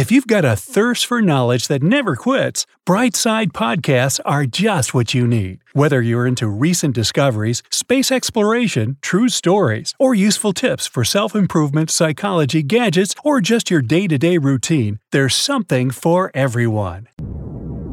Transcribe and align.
If 0.00 0.10
you've 0.10 0.26
got 0.26 0.46
a 0.46 0.56
thirst 0.56 1.04
for 1.04 1.20
knowledge 1.20 1.68
that 1.68 1.82
never 1.82 2.16
quits, 2.16 2.64
Brightside 2.88 3.52
Podcasts 3.52 4.18
are 4.24 4.46
just 4.46 4.94
what 4.94 5.12
you 5.12 5.26
need. 5.26 5.60
Whether 5.74 6.00
you're 6.00 6.26
into 6.26 6.48
recent 6.48 6.94
discoveries, 6.94 7.62
space 7.68 8.10
exploration, 8.10 8.96
true 9.02 9.28
stories, 9.28 9.94
or 9.98 10.14
useful 10.14 10.54
tips 10.54 10.86
for 10.86 11.04
self 11.04 11.34
improvement, 11.34 11.90
psychology, 11.90 12.62
gadgets, 12.62 13.14
or 13.24 13.42
just 13.42 13.70
your 13.70 13.82
day 13.82 14.06
to 14.06 14.16
day 14.16 14.38
routine, 14.38 15.00
there's 15.12 15.34
something 15.34 15.90
for 15.90 16.30
everyone. 16.32 17.06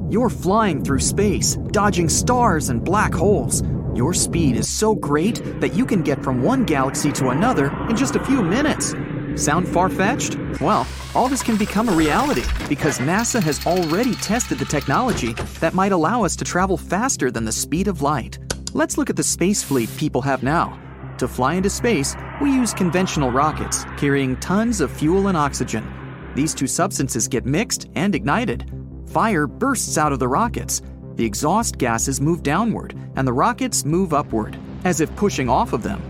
You're 0.10 0.30
flying 0.30 0.86
through 0.86 1.02
space, 1.02 1.58
dodging 1.74 2.08
stars 2.08 2.70
and 2.70 2.86
black 2.86 3.14
holes. 3.14 3.64
Your 3.96 4.14
speed 4.14 4.56
is 4.56 4.70
so 4.70 4.96
great 4.96 5.42
that 5.60 5.74
you 5.74 5.86
can 5.86 6.04
get 6.04 6.24
from 6.24 6.42
one 6.42 6.64
galaxy 6.64 7.12
to 7.20 7.32
another 7.32 7.70
in 7.90 7.98
just 7.98 8.16
a 8.16 8.24
few 8.24 8.42
minutes. 8.42 8.94
Sound 9.38 9.68
far 9.68 9.88
fetched? 9.88 10.36
Well, 10.60 10.88
all 11.14 11.30
this 11.30 11.44
can 11.44 11.58
become 11.58 11.90
a 11.90 11.96
reality 11.96 12.42
because 12.68 12.98
NASA 12.98 13.42
has 13.42 13.66
already 13.68 14.16
tested 14.16 14.58
the 14.58 14.66
technology 14.66 15.34
that 15.60 15.76
might 15.76 15.92
allow 15.92 16.24
us 16.24 16.36
to 16.38 16.44
travel 16.44 16.76
faster 16.76 17.30
than 17.30 17.46
the 17.46 17.52
speed 17.52 17.88
of 17.88 18.02
light. 18.02 18.40
Let's 18.74 18.98
look 18.98 19.12
at 19.12 19.16
the 19.16 19.22
space 19.22 19.62
fleet 19.62 19.96
people 19.96 20.24
have 20.24 20.42
now. 20.42 20.80
To 21.20 21.28
fly 21.28 21.54
into 21.54 21.70
space, 21.70 22.16
we 22.42 22.52
use 22.52 22.74
conventional 22.74 23.30
rockets 23.30 23.86
carrying 23.96 24.38
tons 24.38 24.82
of 24.82 24.92
fuel 24.92 25.28
and 25.28 25.38
oxygen. 25.38 25.86
These 26.34 26.56
two 26.56 26.68
substances 26.68 27.28
get 27.28 27.46
mixed 27.46 27.90
and 27.94 28.16
ignited. 28.16 28.72
Fire 29.06 29.46
bursts 29.46 30.00
out 30.00 30.12
of 30.12 30.18
the 30.18 30.28
rockets. 30.28 30.82
The 31.14 31.26
exhaust 31.26 31.78
gases 31.78 32.20
move 32.20 32.42
downward, 32.42 32.96
and 33.16 33.28
the 33.28 33.34
rockets 33.34 33.86
move 33.86 34.16
upward, 34.16 34.58
as 34.84 35.00
if 35.00 35.16
pushing 35.16 35.48
off 35.48 35.74
of 35.74 35.84
them. 35.84 36.02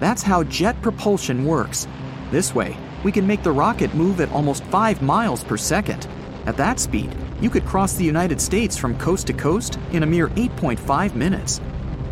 That's 0.00 0.22
how 0.22 0.44
jet 0.44 0.80
propulsion 0.82 1.46
works. 1.46 1.86
This 2.34 2.52
way, 2.52 2.76
we 3.04 3.12
can 3.12 3.28
make 3.28 3.44
the 3.44 3.52
rocket 3.52 3.94
move 3.94 4.20
at 4.20 4.32
almost 4.32 4.64
5 4.64 5.00
miles 5.02 5.44
per 5.44 5.56
second. 5.56 6.08
At 6.46 6.56
that 6.56 6.80
speed, 6.80 7.14
you 7.40 7.48
could 7.48 7.64
cross 7.64 7.94
the 7.94 8.02
United 8.02 8.40
States 8.40 8.76
from 8.76 8.98
coast 8.98 9.28
to 9.28 9.32
coast 9.32 9.78
in 9.92 10.02
a 10.02 10.06
mere 10.06 10.26
8.5 10.30 11.14
minutes. 11.14 11.60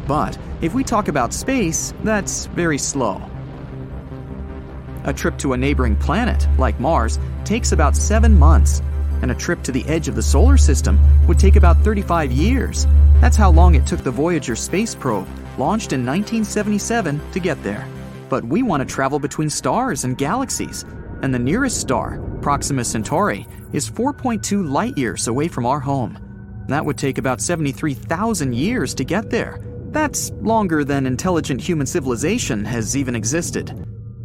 But 0.06 0.38
if 0.60 0.74
we 0.74 0.84
talk 0.84 1.08
about 1.08 1.32
space, 1.32 1.92
that's 2.04 2.46
very 2.46 2.78
slow. 2.78 3.20
A 5.02 5.12
trip 5.12 5.38
to 5.38 5.54
a 5.54 5.56
neighboring 5.56 5.96
planet, 5.96 6.46
like 6.56 6.78
Mars, 6.78 7.18
takes 7.44 7.72
about 7.72 7.96
7 7.96 8.32
months, 8.32 8.80
and 9.22 9.32
a 9.32 9.40
trip 9.44 9.64
to 9.64 9.72
the 9.72 9.84
edge 9.88 10.06
of 10.06 10.14
the 10.14 10.22
solar 10.22 10.56
system 10.56 11.00
would 11.26 11.40
take 11.40 11.56
about 11.56 11.78
35 11.78 12.30
years. 12.30 12.86
That's 13.20 13.36
how 13.36 13.50
long 13.50 13.74
it 13.74 13.88
took 13.88 14.04
the 14.04 14.12
Voyager 14.12 14.54
space 14.54 14.94
probe, 14.94 15.26
launched 15.58 15.92
in 15.92 16.06
1977, 16.06 17.20
to 17.32 17.40
get 17.40 17.60
there 17.64 17.88
but 18.32 18.46
we 18.46 18.62
want 18.62 18.80
to 18.80 18.94
travel 18.94 19.18
between 19.18 19.50
stars 19.50 20.04
and 20.04 20.16
galaxies, 20.16 20.86
and 21.20 21.34
the 21.34 21.38
nearest 21.38 21.78
star, 21.78 22.18
Proxima 22.40 22.82
Centauri, 22.82 23.46
is 23.74 23.90
4.2 23.90 24.66
light 24.66 24.96
years 24.96 25.28
away 25.28 25.48
from 25.48 25.66
our 25.66 25.80
home. 25.80 26.16
That 26.66 26.82
would 26.82 26.96
take 26.96 27.18
about 27.18 27.42
73,000 27.42 28.54
years 28.54 28.94
to 28.94 29.04
get 29.04 29.28
there. 29.28 29.60
That's 29.90 30.30
longer 30.40 30.82
than 30.82 31.04
intelligent 31.06 31.60
human 31.60 31.86
civilization 31.86 32.64
has 32.64 32.96
even 32.96 33.14
existed. 33.14 33.68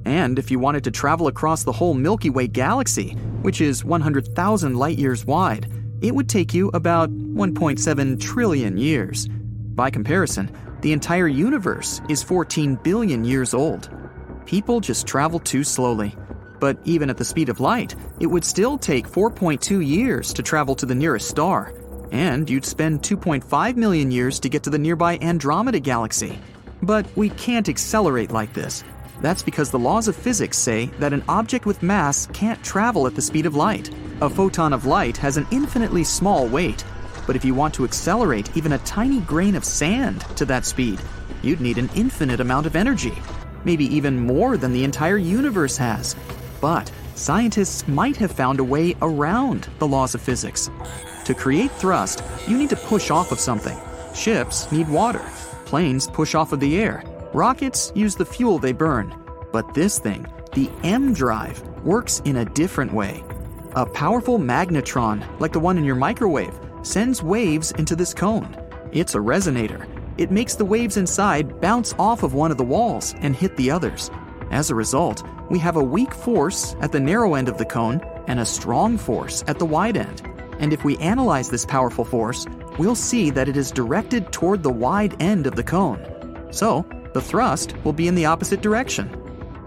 And 0.05 0.39
if 0.39 0.49
you 0.49 0.57
wanted 0.57 0.85
to 0.85 0.91
travel 0.91 1.27
across 1.27 1.65
the 1.65 1.73
whole 1.73 1.93
Milky 1.93 2.29
Way 2.29 2.47
galaxy, 2.47 3.09
which 3.41 3.59
is 3.59 3.83
100,000 3.83 4.75
light 4.77 4.97
years 4.97 5.25
wide, 5.25 5.69
it 6.01 6.15
would 6.15 6.29
take 6.29 6.53
you 6.53 6.69
about 6.73 7.09
1.7 7.11 8.21
trillion 8.21 8.77
years. 8.77 9.27
By 9.27 9.89
comparison, 9.89 10.49
the 10.81 10.93
entire 10.93 11.27
universe 11.27 12.01
is 12.09 12.23
14 12.23 12.75
billion 12.83 13.25
years 13.25 13.53
old. 13.53 13.89
People 14.45 14.79
just 14.79 15.07
travel 15.07 15.39
too 15.39 15.63
slowly. 15.63 16.15
But 16.59 16.77
even 16.85 17.09
at 17.09 17.17
the 17.17 17.25
speed 17.25 17.49
of 17.49 17.59
light, 17.59 17.95
it 18.19 18.27
would 18.27 18.45
still 18.45 18.77
take 18.77 19.07
4.2 19.07 19.85
years 19.85 20.33
to 20.33 20.43
travel 20.43 20.75
to 20.75 20.85
the 20.85 20.95
nearest 20.95 21.29
star, 21.29 21.73
and 22.11 22.49
you'd 22.49 22.65
spend 22.65 23.01
2.5 23.01 23.75
million 23.75 24.11
years 24.11 24.39
to 24.39 24.49
get 24.49 24.63
to 24.63 24.69
the 24.69 24.79
nearby 24.79 25.17
Andromeda 25.21 25.79
galaxy. 25.79 26.39
But 26.81 27.05
we 27.15 27.29
can't 27.29 27.69
accelerate 27.69 28.31
like 28.31 28.53
this. 28.53 28.83
That's 29.21 29.43
because 29.43 29.71
the 29.71 29.79
laws 29.79 30.07
of 30.07 30.15
physics 30.15 30.57
say 30.57 30.87
that 30.99 31.13
an 31.13 31.23
object 31.27 31.65
with 31.65 31.83
mass 31.83 32.27
can't 32.33 32.63
travel 32.63 33.07
at 33.07 33.15
the 33.15 33.21
speed 33.21 33.45
of 33.45 33.55
light. 33.55 33.89
A 34.21 34.29
photon 34.29 34.73
of 34.73 34.85
light 34.85 35.17
has 35.17 35.37
an 35.37 35.47
infinitely 35.51 36.03
small 36.03 36.47
weight, 36.47 36.83
but 37.27 37.35
if 37.35 37.45
you 37.45 37.53
want 37.53 37.73
to 37.75 37.83
accelerate 37.83 38.49
even 38.57 38.71
a 38.71 38.77
tiny 38.79 39.19
grain 39.19 39.53
of 39.53 39.65
sand 39.65 40.21
to 40.37 40.45
that 40.45 40.65
speed, 40.65 40.99
you'd 41.43 41.61
need 41.61 41.77
an 41.77 41.89
infinite 41.93 42.39
amount 42.39 42.65
of 42.65 42.75
energy, 42.75 43.13
maybe 43.65 43.85
even 43.95 44.17
more 44.17 44.57
than 44.57 44.71
the 44.71 44.85
entire 44.85 45.17
universe 45.17 45.77
has. 45.77 46.15
But 46.61 46.89
scientists 47.15 47.87
might 47.87 48.15
have 48.15 48.31
found 48.31 48.59
a 48.59 48.63
way 48.63 48.95
around 49.01 49.67
the 49.77 49.87
laws 49.87 50.15
of 50.15 50.21
physics. 50.21 50.71
To 51.25 51.35
create 51.35 51.71
thrust, 51.71 52.23
you 52.47 52.57
need 52.57 52.69
to 52.69 52.77
push 52.77 53.11
off 53.11 53.33
of 53.33 53.39
something. 53.39 53.77
Ships 54.15 54.71
need 54.71 54.87
water. 54.87 55.23
Planes 55.65 56.07
push 56.07 56.33
off 56.33 56.53
of 56.53 56.61
the 56.61 56.79
air. 56.79 57.03
Rockets 57.33 57.91
use 57.93 58.15
the 58.15 58.25
fuel 58.25 58.57
they 58.57 58.71
burn. 58.71 59.13
But 59.51 59.73
this 59.73 59.99
thing, 59.99 60.25
the 60.53 60.71
EM 60.83 61.13
drive, 61.13 61.61
works 61.83 62.21
in 62.23 62.37
a 62.37 62.45
different 62.45 62.93
way. 62.93 63.23
A 63.75 63.85
powerful 63.85 64.39
magnetron, 64.39 65.23
like 65.41 65.51
the 65.51 65.59
one 65.59 65.77
in 65.77 65.83
your 65.83 65.95
microwave, 65.95 66.57
sends 66.87 67.21
waves 67.21 67.71
into 67.73 67.95
this 67.95 68.13
cone. 68.13 68.55
It's 68.91 69.15
a 69.15 69.19
resonator. 69.19 69.87
It 70.17 70.31
makes 70.31 70.55
the 70.55 70.65
waves 70.65 70.97
inside 70.97 71.59
bounce 71.61 71.93
off 71.99 72.23
of 72.23 72.33
one 72.33 72.49
of 72.49 72.57
the 72.57 72.63
walls 72.63 73.13
and 73.19 73.35
hit 73.35 73.55
the 73.57 73.69
others. 73.69 74.09
As 74.49 74.69
a 74.69 74.75
result, 74.75 75.23
we 75.49 75.59
have 75.59 75.75
a 75.75 75.83
weak 75.83 76.13
force 76.13 76.75
at 76.81 76.91
the 76.91 76.99
narrow 76.99 77.35
end 77.35 77.49
of 77.49 77.57
the 77.57 77.65
cone 77.65 78.01
and 78.27 78.39
a 78.39 78.45
strong 78.45 78.97
force 78.97 79.43
at 79.47 79.59
the 79.59 79.65
wide 79.65 79.97
end. 79.97 80.21
And 80.59 80.73
if 80.73 80.83
we 80.83 80.97
analyze 80.97 81.49
this 81.49 81.65
powerful 81.65 82.05
force, 82.05 82.45
we'll 82.79 82.95
see 82.95 83.29
that 83.31 83.47
it 83.47 83.57
is 83.57 83.71
directed 83.71 84.31
toward 84.31 84.63
the 84.63 84.71
wide 84.71 85.21
end 85.21 85.45
of 85.45 85.55
the 85.55 85.63
cone. 85.63 86.47
So, 86.51 86.85
the 87.13 87.21
thrust 87.21 87.75
will 87.83 87.93
be 87.93 88.07
in 88.07 88.15
the 88.15 88.25
opposite 88.25 88.61
direction. 88.61 89.11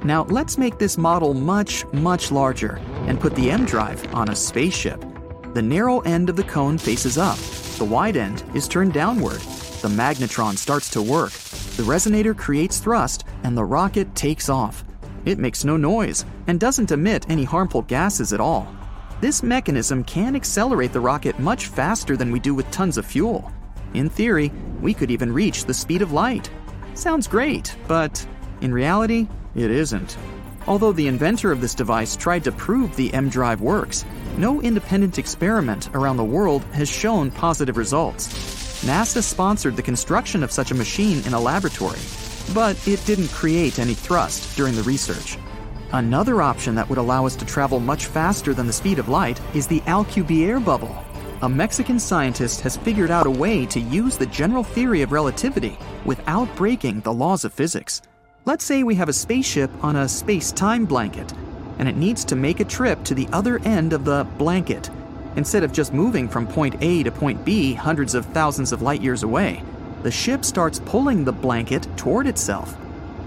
Now, 0.02 0.24
let's 0.24 0.56
make 0.56 0.78
this 0.78 0.96
model 0.96 1.34
much, 1.34 1.84
much 1.92 2.32
larger 2.32 2.76
and 3.06 3.20
put 3.20 3.34
the 3.34 3.50
EM 3.50 3.66
drive 3.66 4.14
on 4.14 4.30
a 4.30 4.36
spaceship. 4.36 5.04
The 5.52 5.62
narrow 5.62 5.98
end 6.00 6.30
of 6.30 6.36
the 6.36 6.44
cone 6.44 6.78
faces 6.78 7.18
up. 7.18 7.36
The 7.76 7.84
wide 7.84 8.16
end 8.16 8.44
is 8.54 8.68
turned 8.68 8.92
downward. 8.92 9.40
The 9.82 9.88
magnetron 9.88 10.56
starts 10.56 10.88
to 10.90 11.02
work. 11.02 11.32
The 11.32 11.82
resonator 11.82 12.36
creates 12.36 12.78
thrust, 12.78 13.24
and 13.42 13.56
the 13.56 13.64
rocket 13.64 14.14
takes 14.14 14.48
off. 14.48 14.84
It 15.24 15.40
makes 15.40 15.64
no 15.64 15.76
noise 15.76 16.24
and 16.46 16.60
doesn't 16.60 16.92
emit 16.92 17.28
any 17.28 17.42
harmful 17.42 17.82
gases 17.82 18.32
at 18.32 18.40
all. 18.40 18.72
This 19.20 19.42
mechanism 19.42 20.04
can 20.04 20.36
accelerate 20.36 20.92
the 20.92 21.00
rocket 21.00 21.38
much 21.40 21.66
faster 21.66 22.16
than 22.16 22.30
we 22.30 22.38
do 22.38 22.54
with 22.54 22.70
tons 22.70 22.96
of 22.96 23.04
fuel. 23.04 23.50
In 23.94 24.08
theory, 24.08 24.52
we 24.80 24.94
could 24.94 25.10
even 25.10 25.32
reach 25.32 25.64
the 25.64 25.74
speed 25.74 26.00
of 26.00 26.12
light. 26.12 26.48
Sounds 26.94 27.26
great, 27.26 27.74
but 27.88 28.24
in 28.60 28.72
reality, 28.72 29.26
it 29.56 29.72
isn't. 29.72 30.16
Although 30.66 30.92
the 30.92 31.08
inventor 31.08 31.52
of 31.52 31.60
this 31.60 31.74
device 31.74 32.16
tried 32.16 32.44
to 32.44 32.52
prove 32.52 32.94
the 32.94 33.12
EM 33.14 33.28
drive 33.28 33.60
works, 33.60 34.04
no 34.36 34.60
independent 34.60 35.18
experiment 35.18 35.88
around 35.94 36.16
the 36.16 36.24
world 36.24 36.64
has 36.72 36.88
shown 36.88 37.30
positive 37.30 37.76
results. 37.76 38.28
NASA 38.84 39.22
sponsored 39.22 39.76
the 39.76 39.82
construction 39.82 40.42
of 40.42 40.52
such 40.52 40.70
a 40.70 40.74
machine 40.74 41.22
in 41.26 41.34
a 41.34 41.40
laboratory, 41.40 41.98
but 42.54 42.76
it 42.86 43.04
didn't 43.04 43.28
create 43.28 43.78
any 43.78 43.94
thrust 43.94 44.56
during 44.56 44.74
the 44.74 44.82
research. 44.82 45.38
Another 45.92 46.40
option 46.40 46.74
that 46.76 46.88
would 46.88 46.98
allow 46.98 47.26
us 47.26 47.36
to 47.36 47.44
travel 47.44 47.80
much 47.80 48.06
faster 48.06 48.54
than 48.54 48.66
the 48.66 48.72
speed 48.72 48.98
of 48.98 49.08
light 49.08 49.40
is 49.54 49.66
the 49.66 49.80
Alcubierre 49.86 50.64
bubble. 50.64 50.96
A 51.42 51.48
Mexican 51.48 51.98
scientist 51.98 52.60
has 52.60 52.76
figured 52.76 53.10
out 53.10 53.26
a 53.26 53.30
way 53.30 53.66
to 53.66 53.80
use 53.80 54.16
the 54.16 54.26
general 54.26 54.62
theory 54.62 55.02
of 55.02 55.10
relativity 55.10 55.78
without 56.04 56.54
breaking 56.54 57.00
the 57.00 57.12
laws 57.12 57.44
of 57.44 57.52
physics. 57.52 58.02
Let's 58.46 58.64
say 58.64 58.82
we 58.82 58.94
have 58.94 59.10
a 59.10 59.12
spaceship 59.12 59.70
on 59.84 59.96
a 59.96 60.08
space 60.08 60.50
time 60.50 60.86
blanket 60.86 61.30
and 61.78 61.86
it 61.86 61.96
needs 61.96 62.24
to 62.24 62.36
make 62.36 62.60
a 62.60 62.64
trip 62.64 63.04
to 63.04 63.14
the 63.14 63.28
other 63.32 63.58
end 63.64 63.92
of 63.92 64.06
the 64.06 64.26
blanket. 64.38 64.88
Instead 65.36 65.62
of 65.62 65.72
just 65.72 65.92
moving 65.92 66.26
from 66.26 66.46
point 66.46 66.74
A 66.80 67.02
to 67.02 67.10
point 67.10 67.44
B 67.44 67.74
hundreds 67.74 68.14
of 68.14 68.24
thousands 68.26 68.72
of 68.72 68.80
light 68.80 69.02
years 69.02 69.24
away, 69.24 69.62
the 70.02 70.10
ship 70.10 70.42
starts 70.42 70.80
pulling 70.86 71.22
the 71.22 71.32
blanket 71.32 71.86
toward 71.98 72.26
itself. 72.26 72.74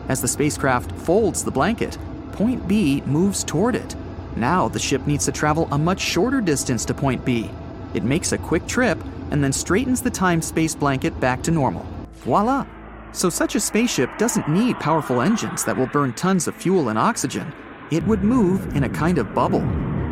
As 0.09 0.19
the 0.19 0.27
spacecraft 0.27 0.91
folds 0.91 1.43
the 1.43 1.51
blanket, 1.51 1.95
point 2.31 2.67
B 2.67 3.01
moves 3.05 3.43
toward 3.43 3.75
it. 3.75 3.95
Now 4.35 4.67
the 4.67 4.79
ship 4.79 5.05
needs 5.05 5.25
to 5.25 5.31
travel 5.31 5.67
a 5.71 5.77
much 5.77 6.01
shorter 6.01 6.41
distance 6.41 6.85
to 6.85 6.93
point 6.95 7.23
B. 7.23 7.51
It 7.93 8.03
makes 8.03 8.31
a 8.31 8.39
quick 8.39 8.65
trip 8.65 8.97
and 9.29 9.43
then 9.43 9.53
straightens 9.53 10.01
the 10.01 10.09
time 10.09 10.41
space 10.41 10.73
blanket 10.73 11.19
back 11.19 11.43
to 11.43 11.51
normal. 11.51 11.85
Voila! 12.13 12.65
So, 13.13 13.29
such 13.29 13.55
a 13.55 13.59
spaceship 13.59 14.17
doesn't 14.17 14.49
need 14.49 14.79
powerful 14.79 15.21
engines 15.21 15.63
that 15.65 15.77
will 15.77 15.87
burn 15.87 16.13
tons 16.13 16.47
of 16.47 16.55
fuel 16.55 16.89
and 16.89 16.99
oxygen 16.99 17.53
it 17.93 18.05
would 18.07 18.23
move 18.23 18.75
in 18.75 18.85
a 18.85 18.89
kind 18.89 19.19
of 19.19 19.35
bubble. 19.35 19.61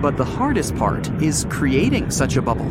But 0.01 0.18
the 0.18 0.25
hardest 0.25 0.75
part 0.75 1.09
is 1.21 1.48
creating 1.50 2.12
such 2.12 2.36
a 2.36 2.42
bubble. 2.42 2.69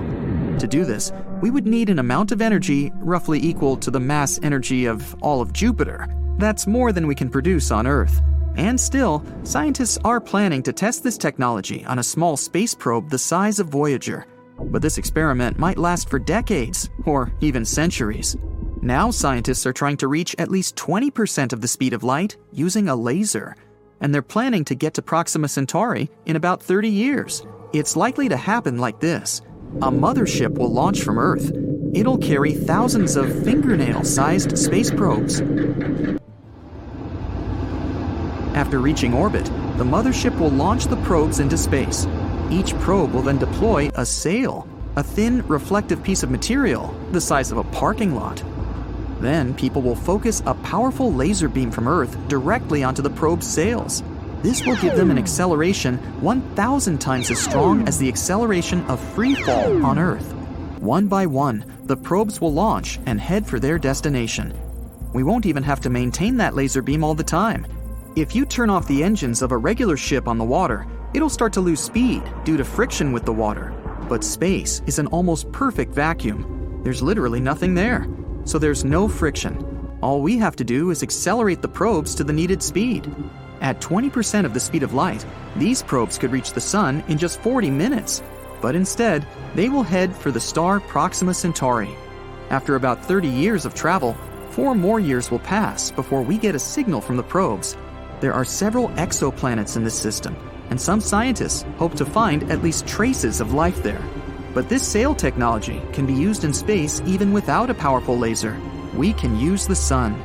To 0.58 0.68
do 0.68 0.84
this, 0.84 1.12
we 1.40 1.50
would 1.50 1.66
need 1.66 1.90
an 1.90 1.98
amount 1.98 2.30
of 2.30 2.40
energy 2.40 2.92
roughly 2.96 3.40
equal 3.42 3.76
to 3.78 3.90
the 3.90 3.98
mass 3.98 4.38
energy 4.42 4.86
of 4.86 5.16
all 5.20 5.40
of 5.40 5.52
Jupiter. 5.52 6.06
That's 6.38 6.66
more 6.66 6.92
than 6.92 7.06
we 7.06 7.14
can 7.14 7.28
produce 7.28 7.70
on 7.70 7.86
Earth. 7.86 8.22
And 8.56 8.78
still, 8.78 9.24
scientists 9.42 9.98
are 10.04 10.20
planning 10.20 10.62
to 10.64 10.72
test 10.72 11.02
this 11.02 11.18
technology 11.18 11.84
on 11.86 11.98
a 11.98 12.04
small 12.04 12.36
space 12.36 12.74
probe 12.74 13.10
the 13.10 13.18
size 13.18 13.58
of 13.58 13.68
Voyager. 13.68 14.26
But 14.58 14.82
this 14.82 14.98
experiment 14.98 15.58
might 15.58 15.78
last 15.78 16.08
for 16.08 16.18
decades, 16.18 16.90
or 17.04 17.32
even 17.40 17.64
centuries. 17.64 18.36
Now, 18.82 19.10
scientists 19.10 19.66
are 19.66 19.74
trying 19.74 19.98
to 19.98 20.08
reach 20.08 20.34
at 20.38 20.50
least 20.50 20.74
20% 20.76 21.52
of 21.52 21.60
the 21.60 21.68
speed 21.68 21.92
of 21.92 22.02
light 22.02 22.38
using 22.50 22.88
a 22.88 22.96
laser. 22.96 23.54
And 24.00 24.14
they're 24.14 24.22
planning 24.22 24.64
to 24.64 24.74
get 24.74 24.94
to 24.94 25.02
Proxima 25.02 25.48
Centauri 25.48 26.08
in 26.24 26.36
about 26.36 26.62
30 26.62 26.88
years. 26.88 27.44
It's 27.74 27.94
likely 27.94 28.30
to 28.30 28.38
happen 28.38 28.78
like 28.78 28.98
this 28.98 29.42
a 29.82 29.90
mothership 29.90 30.56
will 30.56 30.72
launch 30.72 31.02
from 31.02 31.18
Earth. 31.18 31.52
It'll 31.92 32.16
carry 32.16 32.54
thousands 32.54 33.16
of 33.16 33.44
fingernail 33.44 34.02
sized 34.02 34.56
space 34.56 34.90
probes. 34.90 35.42
After 38.54 38.78
reaching 38.78 39.12
orbit, 39.12 39.44
the 39.76 39.84
mothership 39.84 40.36
will 40.38 40.50
launch 40.50 40.86
the 40.86 40.96
probes 41.02 41.38
into 41.38 41.58
space. 41.58 42.06
Each 42.50 42.74
probe 42.78 43.12
will 43.12 43.22
then 43.22 43.38
deploy 43.38 43.90
a 43.94 44.06
sail, 44.06 44.66
a 44.96 45.02
thin, 45.02 45.46
reflective 45.46 46.02
piece 46.02 46.22
of 46.22 46.30
material 46.30 46.94
the 47.12 47.20
size 47.20 47.52
of 47.52 47.58
a 47.58 47.64
parking 47.64 48.14
lot. 48.14 48.42
Then 49.20 49.54
people 49.54 49.82
will 49.82 49.94
focus 49.94 50.42
a 50.46 50.54
powerful 50.54 51.12
laser 51.12 51.48
beam 51.48 51.70
from 51.70 51.86
Earth 51.86 52.16
directly 52.28 52.82
onto 52.82 53.02
the 53.02 53.10
probe's 53.10 53.46
sails. 53.46 54.02
This 54.42 54.64
will 54.64 54.76
give 54.76 54.96
them 54.96 55.10
an 55.10 55.18
hmm. 55.18 55.22
acceleration 55.22 55.98
1,000 56.22 56.98
times 56.98 57.30
as 57.30 57.38
strong 57.38 57.80
hmm. 57.80 57.88
as 57.88 57.98
the 57.98 58.08
acceleration 58.08 58.82
of 58.86 58.98
free 59.14 59.34
fall 59.34 59.84
on 59.84 59.98
Earth. 59.98 60.32
One 60.80 61.06
by 61.06 61.26
one, 61.26 61.64
the 61.84 61.96
probes 61.96 62.40
will 62.40 62.52
launch 62.52 62.98
and 63.04 63.20
head 63.20 63.46
for 63.46 63.60
their 63.60 63.78
destination. 63.78 64.58
We 65.12 65.24
won't 65.24 65.44
even 65.44 65.62
have 65.64 65.80
to 65.80 65.90
maintain 65.90 66.38
that 66.38 66.54
laser 66.54 66.80
beam 66.80 67.04
all 67.04 67.14
the 67.14 67.22
time. 67.22 67.66
If 68.16 68.34
you 68.34 68.46
turn 68.46 68.70
off 68.70 68.88
the 68.88 69.02
engines 69.02 69.42
of 69.42 69.52
a 69.52 69.58
regular 69.58 69.98
ship 69.98 70.26
on 70.26 70.38
the 70.38 70.44
water, 70.44 70.86
it'll 71.12 71.28
start 71.28 71.52
to 71.54 71.60
lose 71.60 71.80
speed 71.80 72.22
due 72.44 72.56
to 72.56 72.64
friction 72.64 73.12
with 73.12 73.26
the 73.26 73.32
water. 73.32 73.74
But 74.08 74.24
space 74.24 74.80
is 74.86 74.98
an 74.98 75.06
almost 75.08 75.52
perfect 75.52 75.92
vacuum. 75.92 76.80
There's 76.82 77.02
literally 77.02 77.40
nothing 77.40 77.74
there, 77.74 78.08
so 78.44 78.58
there's 78.58 78.84
no 78.84 79.08
friction. 79.08 79.98
All 80.02 80.22
we 80.22 80.38
have 80.38 80.56
to 80.56 80.64
do 80.64 80.90
is 80.90 81.02
accelerate 81.02 81.62
the 81.62 81.68
probes 81.68 82.14
to 82.14 82.24
the 82.24 82.32
needed 82.32 82.62
speed. 82.62 83.12
At 83.60 83.80
20% 83.80 84.44
of 84.44 84.54
the 84.54 84.60
speed 84.60 84.82
of 84.82 84.94
light, 84.94 85.24
these 85.56 85.82
probes 85.82 86.18
could 86.18 86.32
reach 86.32 86.52
the 86.52 86.60
Sun 86.60 87.04
in 87.08 87.18
just 87.18 87.40
40 87.40 87.70
minutes. 87.70 88.22
But 88.60 88.74
instead, 88.74 89.26
they 89.54 89.68
will 89.68 89.82
head 89.82 90.14
for 90.14 90.30
the 90.30 90.40
star 90.40 90.80
Proxima 90.80 91.34
Centauri. 91.34 91.94
After 92.50 92.76
about 92.76 93.04
30 93.04 93.28
years 93.28 93.64
of 93.64 93.74
travel, 93.74 94.16
four 94.50 94.74
more 94.74 95.00
years 95.00 95.30
will 95.30 95.38
pass 95.38 95.90
before 95.90 96.22
we 96.22 96.38
get 96.38 96.54
a 96.54 96.58
signal 96.58 97.00
from 97.00 97.16
the 97.16 97.22
probes 97.22 97.76
there 98.20 98.34
are 98.34 98.44
several 98.44 98.88
exoplanets 98.90 99.76
in 99.76 99.84
this 99.84 99.98
system, 99.98 100.36
and 100.68 100.80
some 100.80 101.00
scientists 101.00 101.64
hope 101.78 101.94
to 101.94 102.04
find 102.04 102.50
at 102.50 102.62
least 102.62 102.86
traces 102.86 103.40
of 103.40 103.54
life 103.54 103.82
there. 103.82 104.02
But 104.52 104.68
this 104.68 104.86
sail 104.86 105.14
technology 105.14 105.80
can 105.92 106.06
be 106.06 106.12
used 106.12 106.44
in 106.44 106.52
space 106.52 107.00
even 107.06 107.32
without 107.32 107.70
a 107.70 107.74
powerful 107.74 108.18
laser. 108.18 108.60
We 108.94 109.12
can 109.12 109.38
use 109.38 109.66
the 109.66 109.76
sun. 109.76 110.20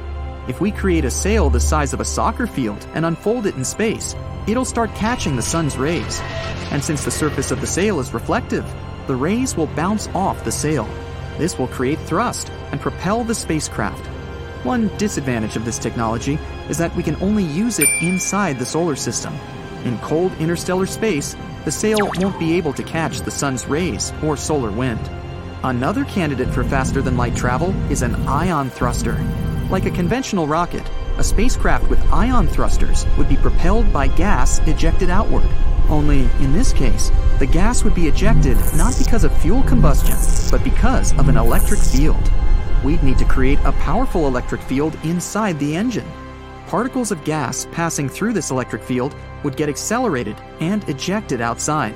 If 0.48 0.62
we 0.62 0.72
create 0.72 1.06
a 1.06 1.12
sail 1.12 1.50
the 1.50 1.60
size 1.60 1.94
of 1.94 2.00
a 2.00 2.06
soccer 2.06 2.48
field 2.48 2.88
and 2.94 3.06
unfold 3.06 3.45
it 3.45 3.56
in 3.56 3.63
space, 3.63 4.16
it'll 4.48 4.66
start 4.66 4.94
catching 4.95 5.36
the 5.36 5.42
sun's 5.42 5.77
rays. 5.77 6.19
And 6.72 6.83
since 6.83 7.06
the 7.06 7.12
surface 7.12 7.51
of 7.51 7.62
the 7.62 7.68
sail 7.68 8.00
is 8.00 8.13
reflective, 8.13 8.66
the 9.06 9.16
rays 9.16 9.56
will 9.56 9.68
bounce 9.68 10.07
off 10.16 10.44
the 10.44 10.51
sail. 10.51 10.89
This 11.38 11.60
will 11.60 11.68
create 11.68 12.00
thrust 12.00 12.50
and 12.72 12.81
propel 12.81 13.24
the 13.24 13.36
spacecraft. 13.36 14.06
One 14.66 14.88
disadvantage 14.98 15.56
of 15.56 15.66
this 15.66 15.77
technology 15.77 16.39
is 16.69 16.80
that 16.80 16.95
we 16.95 17.04
can 17.04 17.16
only 17.22 17.44
use 17.44 17.77
it 17.77 17.89
inside 18.01 18.57
the 18.57 18.66
solar 18.66 18.95
system. 18.95 19.36
In 19.83 20.00
cold 20.00 20.31
interstellar 20.39 20.88
space, 20.88 21.36
the 21.65 21.71
sail 21.71 21.97
won't 22.17 22.39
be 22.39 22.53
able 22.56 22.71
to 22.73 22.83
catch 22.83 23.21
the 23.21 23.31
sun's 23.31 23.67
rays 23.67 24.13
or 24.23 24.38
solar 24.38 24.71
wind. 24.71 25.01
Another 25.63 26.06
candidate 26.06 26.50
for 26.50 26.63
faster 26.63 27.01
than 27.01 27.17
light 27.17 27.35
travel 27.35 27.71
is 27.91 28.03
an 28.03 28.15
ion 28.27 28.69
thruster. 28.69 29.15
Like 29.69 29.85
a 29.85 29.91
conventional 29.91 30.47
rocket, 30.47 30.88
a 31.17 31.23
spacecraft 31.23 31.89
with 31.89 32.00
ion 32.13 32.47
thrusters 32.47 33.06
would 33.17 33.27
be 33.27 33.35
propelled 33.35 33.91
by 33.91 34.07
gas 34.07 34.59
ejected 34.67 35.09
outward. 35.09 35.50
Only, 35.89 36.21
in 36.39 36.53
this 36.53 36.71
case, 36.71 37.12
the 37.39 37.47
gas 37.47 37.83
would 37.83 37.95
be 37.95 38.07
ejected 38.07 38.57
not 38.77 38.95
because 38.97 39.23
of 39.23 39.35
fuel 39.41 39.63
combustion, 39.63 40.15
but 40.51 40.63
because 40.63 41.17
of 41.17 41.29
an 41.29 41.38
electric 41.38 41.79
field 41.79 42.31
we'd 42.83 43.01
need 43.01 43.17
to 43.17 43.25
create 43.25 43.59
a 43.65 43.71
powerful 43.73 44.27
electric 44.27 44.62
field 44.62 44.95
inside 45.03 45.57
the 45.57 45.75
engine. 45.75 46.06
Particles 46.67 47.12
of 47.12 47.23
gas 47.23 47.67
passing 47.71 48.07
through 48.07 48.33
this 48.33 48.51
electric 48.51 48.83
field 48.83 49.15
would 49.45 49.56
get 49.56 49.69
accelerated 49.69 50.36
and 50.59 50.83
ejected 50.89 51.39
outside. 51.39 51.95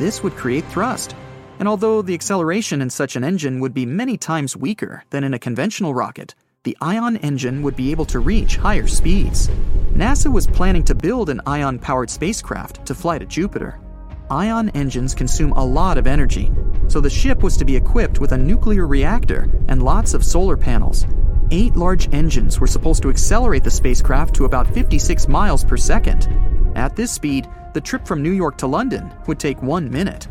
This 0.00 0.24
would 0.24 0.34
create 0.34 0.64
thrust. 0.64 1.14
And 1.60 1.68
although 1.68 2.02
the 2.02 2.14
acceleration 2.14 2.82
in 2.82 2.90
such 2.90 3.14
an 3.14 3.22
engine 3.22 3.60
would 3.60 3.72
be 3.72 3.86
many 3.86 4.16
times 4.16 4.56
weaker 4.56 5.04
than 5.10 5.22
in 5.22 5.34
a 5.34 5.38
conventional 5.38 5.94
rocket, 5.94 6.34
the 6.64 6.76
ion 6.80 7.16
engine 7.18 7.62
would 7.62 7.76
be 7.76 7.92
able 7.92 8.06
to 8.06 8.18
reach 8.18 8.56
higher 8.56 8.86
speeds. 8.88 9.48
NASA 9.92 10.32
was 10.32 10.46
planning 10.46 10.82
to 10.84 10.94
build 10.94 11.30
an 11.30 11.40
ion 11.46 11.78
powered 11.78 12.10
spacecraft 12.10 12.84
to 12.86 12.94
fly 12.94 13.18
to 13.18 13.26
Jupiter. 13.26 13.78
Ion 14.30 14.70
engines 14.70 15.14
consume 15.14 15.52
a 15.52 15.64
lot 15.64 15.98
of 15.98 16.06
energy, 16.06 16.50
so 16.88 17.00
the 17.00 17.08
ship 17.08 17.42
was 17.42 17.56
to 17.58 17.64
be 17.64 17.76
equipped 17.76 18.20
with 18.20 18.32
a 18.32 18.38
nuclear 18.38 18.86
reactor 18.86 19.48
and 19.68 19.82
lots 19.82 20.14
of 20.14 20.24
solar 20.24 20.56
panels. 20.56 21.06
Eight 21.52 21.76
large 21.76 22.12
engines 22.12 22.58
were 22.58 22.66
supposed 22.66 23.02
to 23.02 23.10
accelerate 23.10 23.62
the 23.62 23.70
spacecraft 23.70 24.34
to 24.34 24.46
about 24.46 24.66
56 24.74 25.28
miles 25.28 25.62
per 25.62 25.76
second. 25.76 26.55
At 26.76 26.94
this 26.94 27.10
speed, 27.10 27.48
the 27.72 27.80
trip 27.80 28.06
from 28.06 28.22
New 28.22 28.32
York 28.32 28.58
to 28.58 28.66
London 28.66 29.10
would 29.26 29.38
take 29.38 29.62
one 29.62 29.90
minute. 29.90 30.28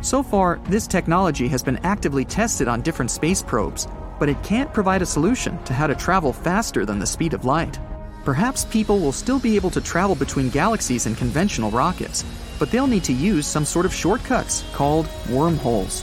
So 0.00 0.22
far, 0.22 0.58
this 0.70 0.86
technology 0.86 1.46
has 1.48 1.62
been 1.62 1.76
actively 1.84 2.24
tested 2.24 2.68
on 2.68 2.80
different 2.80 3.10
space 3.10 3.42
probes, 3.42 3.86
but 4.18 4.30
it 4.30 4.42
can't 4.42 4.72
provide 4.72 5.02
a 5.02 5.06
solution 5.06 5.62
to 5.64 5.74
how 5.74 5.86
to 5.86 5.94
travel 5.94 6.32
faster 6.32 6.86
than 6.86 6.98
the 6.98 7.06
speed 7.06 7.34
of 7.34 7.44
light. 7.44 7.78
Perhaps 8.24 8.64
people 8.64 8.98
will 8.98 9.12
still 9.12 9.38
be 9.38 9.56
able 9.56 9.68
to 9.70 9.80
travel 9.82 10.14
between 10.14 10.48
galaxies 10.48 11.04
in 11.04 11.14
conventional 11.14 11.70
rockets, 11.70 12.24
but 12.58 12.70
they'll 12.70 12.86
need 12.86 13.04
to 13.04 13.12
use 13.12 13.46
some 13.46 13.66
sort 13.66 13.84
of 13.84 13.94
shortcuts 13.94 14.64
called 14.72 15.06
wormholes. 15.28 16.02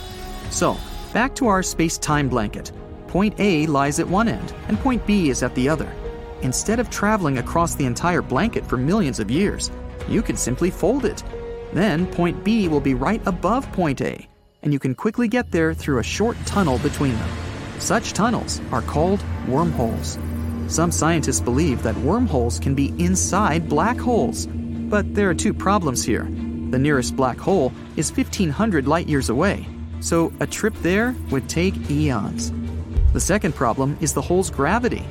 So, 0.51 0.77
back 1.11 1.33
to 1.35 1.47
our 1.47 1.63
space 1.63 1.97
time 1.97 2.29
blanket. 2.29 2.71
Point 3.07 3.33
A 3.39 3.65
lies 3.65 3.99
at 3.99 4.07
one 4.07 4.27
end, 4.27 4.53
and 4.67 4.79
point 4.79 5.03
B 5.07 5.31
is 5.31 5.41
at 5.41 5.55
the 5.55 5.67
other. 5.67 5.91
Instead 6.43 6.79
of 6.79 6.89
traveling 6.89 7.37
across 7.37 7.75
the 7.75 7.85
entire 7.85 8.21
blanket 8.21 8.65
for 8.65 8.77
millions 8.77 9.19
of 9.19 9.29
years, 9.29 9.71
you 10.07 10.21
can 10.21 10.35
simply 10.35 10.71
fold 10.71 11.05
it. 11.05 11.23
Then 11.73 12.07
point 12.07 12.43
B 12.43 12.67
will 12.67 12.79
be 12.79 12.93
right 12.93 13.21
above 13.25 13.71
point 13.71 14.01
A, 14.01 14.27
and 14.63 14.73
you 14.73 14.79
can 14.79 14.95
quickly 14.95 15.27
get 15.27 15.51
there 15.51 15.73
through 15.73 15.99
a 15.99 16.03
short 16.03 16.37
tunnel 16.45 16.79
between 16.79 17.13
them. 17.13 17.29
Such 17.79 18.13
tunnels 18.13 18.61
are 18.71 18.81
called 18.81 19.23
wormholes. 19.47 20.17
Some 20.67 20.91
scientists 20.91 21.41
believe 21.41 21.83
that 21.83 21.97
wormholes 21.97 22.59
can 22.59 22.75
be 22.75 22.93
inside 22.97 23.67
black 23.67 23.97
holes. 23.97 24.47
But 24.47 25.13
there 25.13 25.29
are 25.29 25.33
two 25.33 25.53
problems 25.53 26.03
here. 26.03 26.23
The 26.69 26.79
nearest 26.79 27.15
black 27.15 27.37
hole 27.37 27.73
is 27.97 28.11
1500 28.11 28.87
light 28.87 29.07
years 29.07 29.29
away, 29.29 29.67
so 29.99 30.31
a 30.39 30.47
trip 30.47 30.73
there 30.81 31.15
would 31.29 31.49
take 31.49 31.89
eons. 31.89 32.51
The 33.13 33.19
second 33.19 33.55
problem 33.55 33.97
is 33.99 34.13
the 34.13 34.21
hole's 34.21 34.49
gravity. 34.49 35.03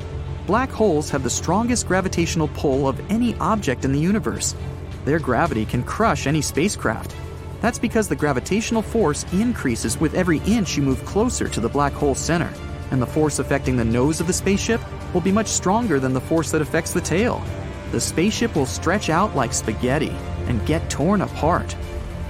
Black 0.50 0.73
holes 0.73 1.09
have 1.11 1.23
the 1.23 1.30
strongest 1.30 1.87
gravitational 1.87 2.49
pull 2.49 2.88
of 2.88 2.99
any 3.09 3.37
object 3.37 3.85
in 3.85 3.92
the 3.92 4.00
universe. 4.00 4.57
Their 5.04 5.21
gravity 5.21 5.64
can 5.64 5.85
crush 5.85 6.26
any 6.26 6.42
spacecraft. 6.42 7.14
That's 7.61 7.78
because 7.78 8.09
the 8.09 8.16
gravitational 8.16 8.83
force 8.83 9.25
increases 9.33 10.00
with 10.00 10.14
every 10.14 10.38
inch 10.38 10.76
you 10.76 10.83
move 10.83 11.04
closer 11.04 11.47
to 11.47 11.61
the 11.61 11.69
black 11.69 11.92
hole 11.92 12.16
center, 12.16 12.52
and 12.90 13.00
the 13.00 13.07
force 13.07 13.38
affecting 13.38 13.76
the 13.76 13.85
nose 13.85 14.19
of 14.19 14.26
the 14.26 14.33
spaceship 14.33 14.80
will 15.14 15.21
be 15.21 15.30
much 15.30 15.47
stronger 15.47 16.00
than 16.00 16.14
the 16.14 16.21
force 16.21 16.50
that 16.50 16.62
affects 16.62 16.92
the 16.92 17.00
tail. 17.00 17.40
The 17.92 18.00
spaceship 18.00 18.57
will 18.57 18.66
stretch 18.66 19.09
out 19.09 19.37
like 19.37 19.52
spaghetti 19.52 20.16
and 20.49 20.66
get 20.66 20.90
torn 20.90 21.21
apart. 21.21 21.76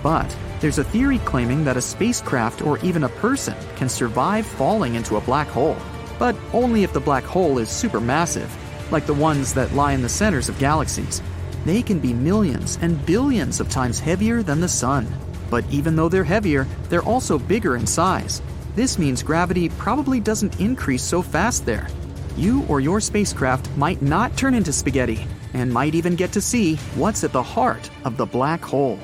But 0.03 0.37
there's 0.61 0.79
a 0.79 0.85
theory 0.85 1.21
claiming 1.21 1.65
that 1.65 1.79
a 1.79 1.81
spacecraft 1.81 2.61
or 2.61 2.79
even 2.81 3.05
a 3.05 3.09
person 3.09 3.57
can 3.77 3.89
survive 3.89 4.47
falling 4.47 4.97
into 4.97 5.17
a 5.17 5.23
black 5.23 5.49
hole, 5.49 5.79
but 6.21 6.37
only 6.53 6.85
if 6.85 6.93
the 6.93 7.01
black 7.01 7.25
hole 7.25 7.59
is 7.59 7.69
supermassive, 7.69 8.51
like 8.93 9.07
the 9.07 9.15
ones 9.15 9.55
that 9.55 9.73
lie 9.73 9.93
in 9.93 10.03
the 10.03 10.09
centers 10.09 10.51
of 10.51 10.59
galaxies. 10.59 11.23
They 11.65 11.83
can 11.83 11.99
be 11.99 12.13
millions 12.13 12.79
and 12.83 13.05
billions 13.07 13.59
of 13.59 13.71
times 13.71 13.99
heavier 13.99 14.43
than 14.43 14.61
the 14.61 14.69
Sun. 14.69 15.09
But 15.49 15.65
even 15.71 15.97
though 15.97 16.11
they're 16.11 16.23
heavier, 16.23 16.67
they're 16.91 17.03
also 17.03 17.39
bigger 17.39 17.75
in 17.75 17.87
size. 17.87 18.43
This 18.75 18.99
means 18.99 19.23
gravity 19.23 19.71
probably 19.71 20.21
doesn't 20.21 20.61
increase 20.61 21.03
so 21.03 21.23
fast 21.23 21.65
there. 21.65 21.89
You 22.37 22.65
or 22.69 22.81
your 22.81 23.01
spacecraft 23.01 23.71
might 23.79 24.03
not 24.03 24.37
turn 24.37 24.55
into 24.55 24.73
spaghetti, 24.75 25.27
and 25.55 25.73
might 25.73 25.95
even 25.95 26.17
get 26.17 26.33
to 26.33 26.41
see 26.41 26.77
what's 26.97 27.25
at 27.25 27.33
the 27.33 27.43
heart 27.43 27.91
of 28.05 28.19
the 28.19 28.27
black 28.27 28.63
hole. 28.63 29.01